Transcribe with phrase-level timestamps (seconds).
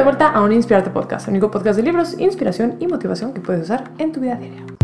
[0.00, 3.42] de vuelta a un Inspirarte Podcast, el único podcast de libros, inspiración y motivación que
[3.42, 4.79] puedes usar en tu vida diaria.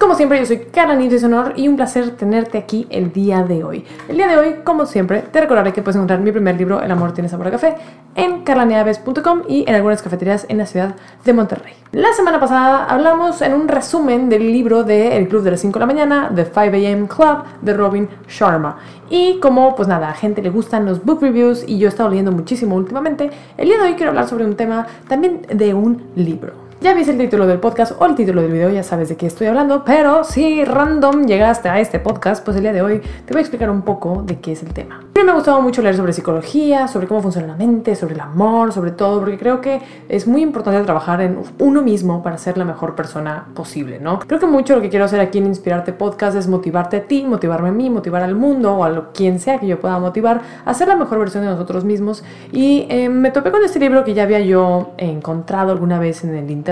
[0.00, 3.62] Como siempre, yo soy Carla de Honor y un placer tenerte aquí el día de
[3.62, 3.84] hoy.
[4.08, 6.90] El día de hoy, como siempre, te recordaré que puedes encontrar mi primer libro, El
[6.90, 7.74] amor tiene sabor a café,
[8.14, 11.74] en carlaneaves.com y en algunas cafeterías en la ciudad de Monterrey.
[11.92, 15.78] La semana pasada hablamos en un resumen del libro de El Club de las 5
[15.78, 18.78] de la mañana, The 5 AM Club, de Robin Sharma.
[19.10, 22.08] Y como, pues nada, a gente le gustan los book reviews y yo he estado
[22.08, 26.04] leyendo muchísimo últimamente, el día de hoy quiero hablar sobre un tema también de un
[26.16, 26.69] libro.
[26.82, 29.26] Ya viste el título del podcast o el título del video, ya sabes de qué
[29.26, 33.34] estoy hablando, pero si random llegaste a este podcast, pues el día de hoy te
[33.34, 35.04] voy a explicar un poco de qué es el tema.
[35.14, 38.20] Mí me ha gustado mucho leer sobre psicología, sobre cómo funciona la mente, sobre el
[38.20, 42.56] amor, sobre todo, porque creo que es muy importante trabajar en uno mismo para ser
[42.56, 44.18] la mejor persona posible, ¿no?
[44.20, 47.24] Creo que mucho lo que quiero hacer aquí en Inspirarte Podcast es motivarte a ti,
[47.24, 50.72] motivarme a mí, motivar al mundo o a quien sea que yo pueda motivar a
[50.72, 52.24] ser la mejor versión de nosotros mismos.
[52.52, 56.34] Y eh, me topé con este libro que ya había yo encontrado alguna vez en
[56.34, 56.69] el internet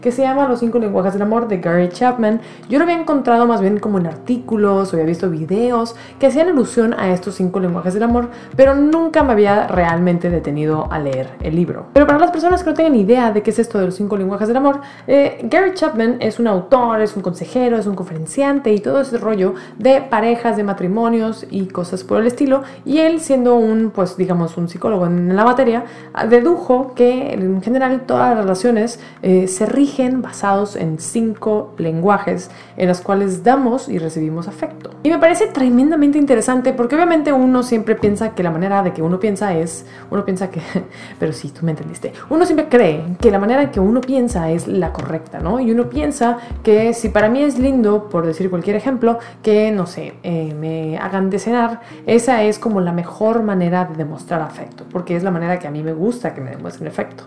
[0.00, 2.40] que se llama Los cinco lenguajes del amor de Gary Chapman.
[2.68, 6.48] Yo lo había encontrado más bien como en artículos o había visto videos que hacían
[6.48, 11.30] alusión a estos cinco lenguajes del amor, pero nunca me había realmente detenido a leer
[11.42, 11.86] el libro.
[11.92, 14.16] Pero para las personas que no tengan idea de qué es esto de los cinco
[14.16, 18.72] lenguajes del amor, eh, Gary Chapman es un autor, es un consejero, es un conferenciante
[18.72, 22.62] y todo ese rollo de parejas, de matrimonios y cosas por el estilo.
[22.84, 25.84] Y él siendo un, pues digamos, un psicólogo en la materia,
[26.28, 29.00] dedujo que en general todas las relaciones
[29.46, 34.90] se rigen basados en cinco lenguajes en los cuales damos y recibimos afecto.
[35.02, 39.02] Y me parece tremendamente interesante porque obviamente uno siempre piensa que la manera de que
[39.02, 40.60] uno piensa es, uno piensa que,
[41.18, 44.50] pero sí, tú me entendiste, uno siempre cree que la manera en que uno piensa
[44.50, 45.60] es la correcta, ¿no?
[45.60, 49.86] Y uno piensa que si para mí es lindo, por decir cualquier ejemplo, que, no
[49.86, 54.84] sé, eh, me hagan de cenar, esa es como la mejor manera de demostrar afecto,
[54.90, 57.24] porque es la manera que a mí me gusta que me demuestren afecto.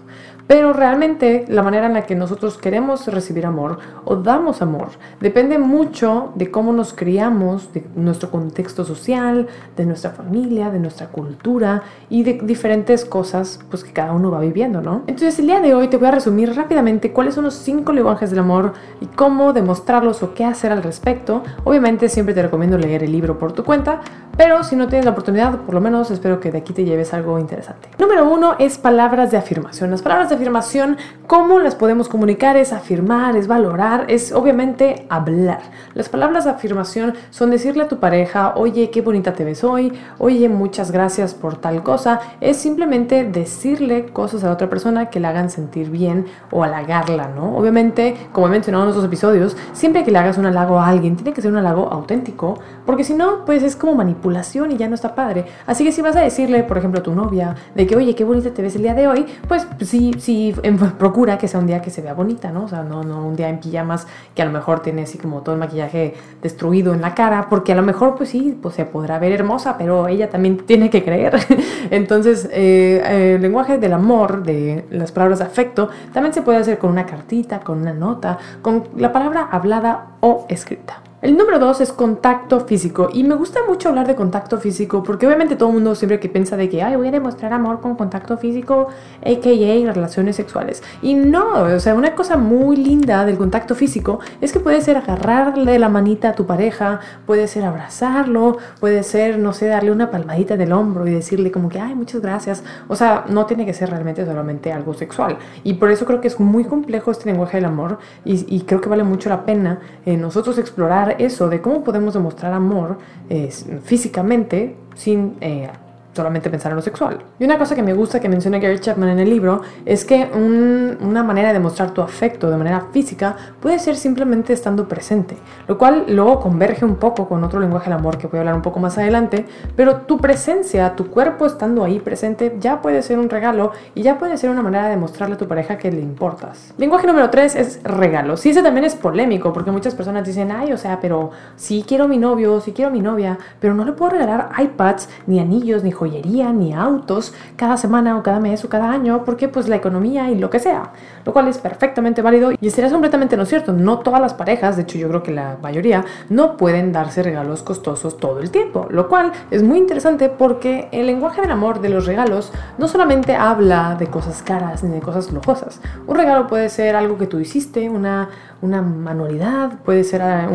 [0.47, 4.89] Pero realmente la manera en la que nosotros queremos recibir amor o damos amor
[5.19, 11.07] depende mucho de cómo nos criamos, de nuestro contexto social, de nuestra familia, de nuestra
[11.07, 15.03] cultura y de diferentes cosas pues que cada uno va viviendo, ¿no?
[15.07, 18.29] Entonces el día de hoy te voy a resumir rápidamente cuáles son los cinco lenguajes
[18.29, 21.43] del amor y cómo demostrarlos o qué hacer al respecto.
[21.63, 24.01] Obviamente siempre te recomiendo leer el libro por tu cuenta,
[24.35, 27.13] pero si no tienes la oportunidad, por lo menos espero que de aquí te lleves
[27.13, 27.89] algo interesante.
[27.99, 29.91] Número uno es palabras de afirmación.
[29.91, 32.57] Las palabras de afirmación, ¿cómo las podemos comunicar?
[32.57, 35.59] Es afirmar, es valorar, es obviamente hablar.
[35.93, 39.91] Las palabras de afirmación son decirle a tu pareja, oye, qué bonita te ves hoy,
[40.17, 42.19] oye, muchas gracias por tal cosa.
[42.39, 47.27] Es simplemente decirle cosas a la otra persona que le hagan sentir bien o halagarla,
[47.35, 47.57] ¿no?
[47.57, 51.15] Obviamente, como he mencionado en otros episodios, siempre que le hagas un halago a alguien,
[51.15, 54.87] tiene que ser un halago auténtico, porque si no, pues es como manipular y ya
[54.87, 55.45] no está padre.
[55.65, 58.23] Así que si vas a decirle, por ejemplo, a tu novia, de que, oye, qué
[58.23, 61.67] bonita te ves el día de hoy, pues sí, sí, em, procura que sea un
[61.67, 62.65] día que se vea bonita, ¿no?
[62.65, 65.41] O sea, no, no un día en pijamas que a lo mejor tiene así como
[65.41, 68.85] todo el maquillaje destruido en la cara, porque a lo mejor, pues sí, pues se
[68.85, 71.35] podrá ver hermosa, pero ella también tiene que creer.
[71.91, 76.77] Entonces, eh, el lenguaje del amor, de las palabras de afecto, también se puede hacer
[76.77, 81.01] con una cartita, con una nota, con la palabra hablada o escrita.
[81.23, 83.07] El número dos es contacto físico.
[83.13, 86.27] Y me gusta mucho hablar de contacto físico porque obviamente todo el mundo siempre que
[86.27, 88.89] piensa de que, ay, voy a demostrar amor con contacto físico,
[89.21, 89.93] a.k.a.
[89.93, 90.83] relaciones sexuales.
[91.01, 94.97] Y no, o sea, una cosa muy linda del contacto físico es que puede ser
[94.97, 100.11] agarrarle la manita a tu pareja, puede ser abrazarlo, puede ser, no sé, darle una
[100.11, 102.65] palmadita del hombro y decirle como que, ay, muchas gracias.
[102.89, 105.37] O sea, no tiene que ser realmente solamente algo sexual.
[105.63, 108.89] Y por eso creo que es muy complejo este lenguaje del amor y, creo que
[108.89, 112.97] vale mucho la pena eh, nosotros explorar eso de cómo podemos demostrar amor
[113.29, 113.49] eh,
[113.83, 115.69] físicamente sin eh,
[116.13, 117.19] solamente pensar en lo sexual.
[117.39, 120.29] Y una cosa que me gusta que menciona Gary Chapman en el libro es que
[120.33, 125.37] una manera de mostrar tu afecto de manera física puede ser simplemente estando presente,
[125.67, 128.55] lo cual luego converge un poco con otro lenguaje del amor que voy a hablar
[128.55, 133.19] un poco más adelante, pero tu presencia, tu cuerpo estando ahí presente ya puede ser
[133.19, 136.01] un regalo y ya puede ser una manera de mostrarle a tu pareja que le
[136.01, 136.73] importas.
[136.77, 138.37] Lenguaje número 3 es regalo.
[138.37, 142.07] Sí, ese también es polémico porque muchas personas dicen, ay, o sea, pero si quiero
[142.07, 145.91] mi novio, si quiero mi novia, pero no le puedo regalar iPads, ni anillos, ni
[146.03, 150.29] joyería ni autos cada semana o cada mes o cada año porque pues la economía
[150.29, 150.91] y lo que sea,
[151.25, 153.73] lo cual es perfectamente válido y sería completamente no cierto.
[153.73, 157.63] No todas las parejas, de hecho yo creo que la mayoría, no pueden darse regalos
[157.63, 161.89] costosos todo el tiempo, lo cual es muy interesante porque el lenguaje del amor de
[161.89, 165.79] los regalos no solamente habla de cosas caras ni de cosas lujosas.
[166.07, 168.29] Un regalo puede ser algo que tú hiciste, una,
[168.61, 170.49] una manualidad, puede ser ah,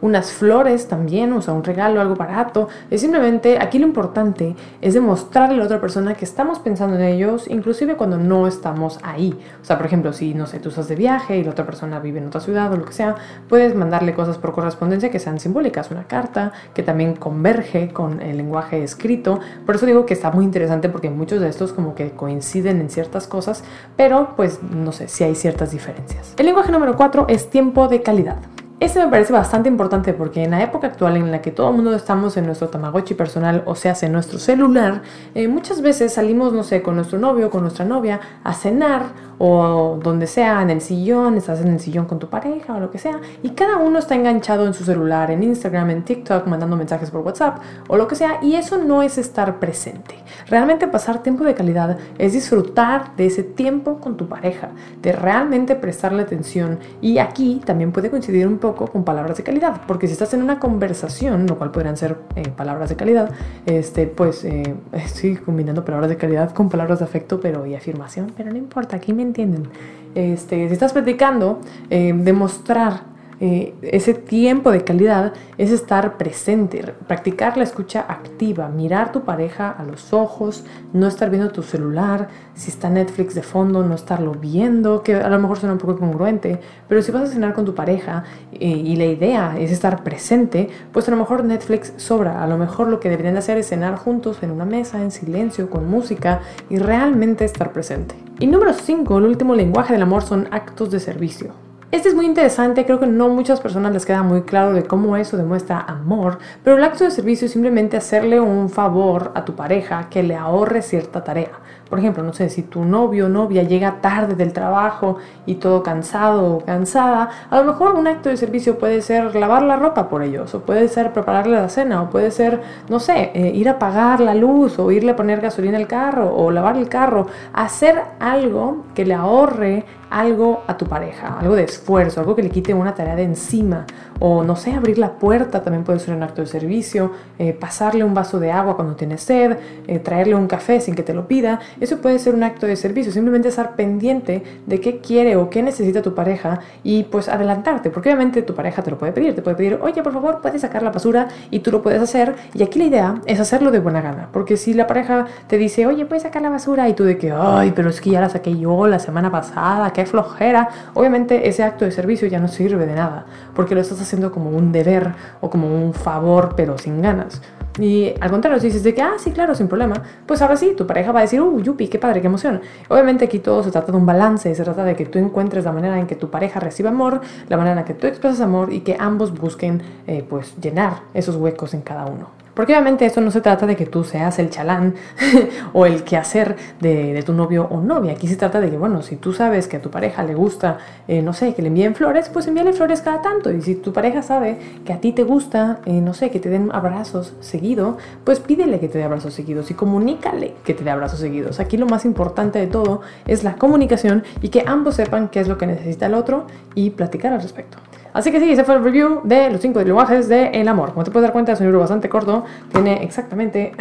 [0.00, 2.68] unas flores también, o sea, un regalo, algo barato.
[2.90, 6.96] Es simplemente, aquí lo importante es es demostrarle a la otra persona que estamos pensando
[6.96, 9.36] en ellos, inclusive cuando no estamos ahí.
[9.60, 11.98] O sea, por ejemplo, si, no sé, tú estás de viaje y la otra persona
[11.98, 13.16] vive en otra ciudad o lo que sea,
[13.48, 18.36] puedes mandarle cosas por correspondencia que sean simbólicas, una carta que también converge con el
[18.36, 19.40] lenguaje escrito.
[19.66, 22.88] Por eso digo que está muy interesante porque muchos de estos como que coinciden en
[22.88, 23.64] ciertas cosas,
[23.96, 26.34] pero pues no sé si hay ciertas diferencias.
[26.38, 28.36] El lenguaje número 4 es tiempo de calidad.
[28.84, 31.76] Este me parece bastante importante porque en la época actual en la que todo el
[31.76, 35.00] mundo estamos en nuestro Tamagotchi personal, o sea, en nuestro celular,
[35.34, 39.04] eh, muchas veces salimos, no sé, con nuestro novio con nuestra novia a cenar
[39.38, 42.90] o donde sea, en el sillón, estás en el sillón con tu pareja o lo
[42.90, 46.76] que sea, y cada uno está enganchado en su celular, en Instagram, en TikTok, mandando
[46.76, 47.58] mensajes por WhatsApp
[47.88, 50.16] o lo que sea, y eso no es estar presente.
[50.48, 54.68] Realmente pasar tiempo de calidad es disfrutar de ese tiempo con tu pareja,
[55.00, 59.82] de realmente prestarle atención, y aquí también puede coincidir un poco con palabras de calidad,
[59.86, 63.30] porque si estás en una conversación, lo cual podrían ser eh, palabras de calidad,
[63.66, 68.32] este, pues eh, estoy combinando palabras de calidad con palabras de afecto pero y afirmación,
[68.36, 69.68] pero no importa, aquí me entienden.
[70.14, 71.60] Este, si estás platicando,
[71.90, 79.12] eh, demostrar eh, ese tiempo de calidad es estar presente, practicar la escucha activa, mirar
[79.12, 83.82] tu pareja a los ojos, no estar viendo tu celular, si está Netflix de fondo,
[83.82, 87.32] no estarlo viendo, que a lo mejor suena un poco congruente, pero si vas a
[87.32, 91.44] cenar con tu pareja eh, y la idea es estar presente, pues a lo mejor
[91.44, 95.02] Netflix sobra, a lo mejor lo que deberían hacer es cenar juntos en una mesa,
[95.02, 96.40] en silencio, con música
[96.70, 98.14] y realmente estar presente.
[98.38, 101.63] Y número 5, el último lenguaje del amor son actos de servicio.
[101.94, 105.16] Este es muy interesante, creo que no muchas personas les queda muy claro de cómo
[105.16, 109.54] eso demuestra amor, pero el acto de servicio es simplemente hacerle un favor a tu
[109.54, 111.52] pareja que le ahorre cierta tarea.
[111.94, 115.84] Por ejemplo, no sé, si tu novio o novia llega tarde del trabajo y todo
[115.84, 120.08] cansado o cansada, a lo mejor un acto de servicio puede ser lavar la ropa
[120.08, 123.68] por ellos, o puede ser prepararle la cena, o puede ser, no sé, eh, ir
[123.68, 127.28] a pagar la luz, o irle a poner gasolina al carro, o lavar el carro,
[127.52, 132.50] hacer algo que le ahorre algo a tu pareja, algo de esfuerzo, algo que le
[132.50, 133.84] quite una tarea de encima,
[134.20, 138.04] o no sé, abrir la puerta también puede ser un acto de servicio, eh, pasarle
[138.04, 139.56] un vaso de agua cuando tiene sed,
[139.86, 142.76] eh, traerle un café sin que te lo pida, eso puede ser un acto de
[142.76, 147.90] servicio, simplemente estar pendiente de qué quiere o qué necesita tu pareja y pues adelantarte,
[147.90, 150.60] porque obviamente tu pareja te lo puede pedir, te puede pedir, oye, por favor, puedes
[150.60, 153.80] sacar la basura y tú lo puedes hacer, y aquí la idea es hacerlo de
[153.80, 157.04] buena gana, porque si la pareja te dice, oye, puedes sacar la basura y tú
[157.04, 160.68] de que, ay, pero es que ya la saqué yo la semana pasada, qué flojera,
[160.94, 164.50] obviamente ese acto de servicio ya no sirve de nada, porque lo estás haciendo como
[164.50, 167.42] un deber o como un favor, pero sin ganas.
[167.78, 170.74] Y al contrario, si dices de que, ah, sí, claro, sin problema, pues ahora sí,
[170.76, 172.60] tu pareja va a decir, uh, yupi, qué padre, qué emoción.
[172.88, 175.72] Obviamente aquí todo se trata de un balance, se trata de que tú encuentres la
[175.72, 178.80] manera en que tu pareja reciba amor, la manera en que tú expresas amor y
[178.80, 182.43] que ambos busquen, eh, pues, llenar esos huecos en cada uno.
[182.54, 184.94] Porque obviamente esto no se trata de que tú seas el chalán
[185.72, 188.12] o el quehacer de, de tu novio o novia.
[188.12, 190.78] Aquí se trata de que, bueno, si tú sabes que a tu pareja le gusta,
[191.08, 193.50] eh, no sé, que le envíen flores, pues envíale flores cada tanto.
[193.50, 196.48] Y si tu pareja sabe que a ti te gusta, eh, no sé, que te
[196.48, 200.90] den abrazos seguido, pues pídele que te dé abrazos seguidos y comunícale que te dé
[200.90, 201.60] abrazos seguidos.
[201.60, 205.48] Aquí lo más importante de todo es la comunicación y que ambos sepan qué es
[205.48, 207.78] lo que necesita el otro y platicar al respecto.
[208.14, 210.92] Así que sí, ese fue el review de los cinco lenguajes del amor.
[210.92, 212.44] Como te puedes dar cuenta, es un libro bastante corto.
[212.72, 213.72] Tiene exactamente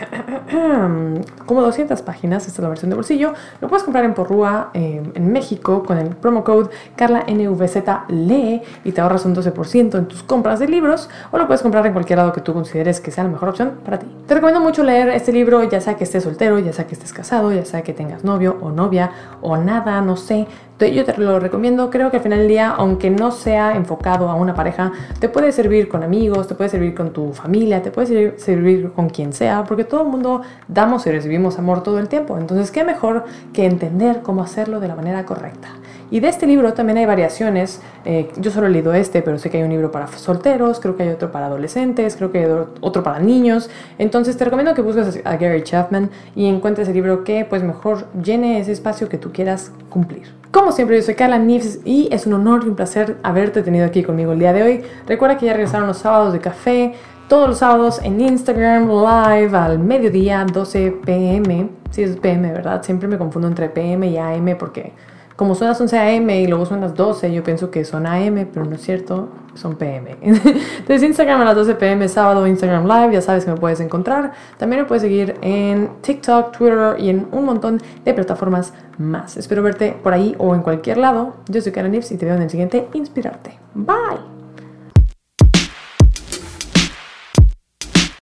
[1.45, 2.47] como 200 páginas.
[2.47, 3.33] Esta es la versión de bolsillo.
[3.61, 9.01] Lo puedes comprar en Porrúa, eh, en México, con el promo code CarlaNVZLE y te
[9.01, 11.11] ahorras un 12% en tus compras de libros.
[11.29, 13.73] O lo puedes comprar en cualquier lado que tú consideres que sea la mejor opción
[13.85, 14.07] para ti.
[14.25, 17.13] Te recomiendo mucho leer este libro, ya sea que estés soltero, ya sea que estés
[17.13, 19.11] casado, ya sea que tengas novio o novia
[19.41, 20.47] o nada, no sé
[20.79, 24.35] yo te lo recomiendo, creo que al final del día, aunque no sea enfocado a
[24.35, 28.37] una pareja, te puede servir con amigos, te puede servir con tu familia, te puede
[28.37, 32.37] servir con quien sea, porque todo el mundo damos y recibimos amor todo el tiempo.
[32.37, 35.69] Entonces, ¿qué mejor que entender cómo hacerlo de la manera correcta?
[36.13, 37.81] Y de este libro también hay variaciones.
[38.05, 40.95] Eh, yo solo he leído este, pero sé que hay un libro para solteros, creo
[40.95, 42.51] que hay otro para adolescentes, creo que hay
[42.81, 43.71] otro para niños.
[43.97, 48.05] Entonces te recomiendo que busques a Gary Chapman y encuentres el libro que pues mejor
[48.21, 50.31] llene ese espacio que tú quieras cumplir.
[50.51, 53.87] Como siempre, yo soy Carla Nifs y es un honor y un placer haberte tenido
[53.87, 54.83] aquí conmigo el día de hoy.
[55.07, 56.93] Recuerda que ya regresaron los sábados de café,
[57.27, 61.69] todos los sábados en Instagram Live al mediodía, 12 pm.
[61.89, 62.83] Sí, es pm, ¿verdad?
[62.83, 64.93] Siempre me confundo entre pm y am porque
[65.35, 68.47] como son las 11 AM y luego son las 12, yo pienso que son AM,
[68.53, 70.17] pero no es cierto, son PM.
[70.21, 74.33] Entonces Instagram a las 12 PM, sábado, Instagram Live, ya sabes que me puedes encontrar.
[74.57, 79.37] También me puedes seguir en TikTok, Twitter y en un montón de plataformas más.
[79.37, 81.35] Espero verte por ahí o en cualquier lado.
[81.49, 83.57] Yo soy Karen Nips y te veo en el siguiente Inspirarte.
[83.73, 84.42] Bye.